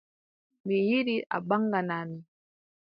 [0.65, 2.17] Mi yiɗi a ɓaŋgana mi.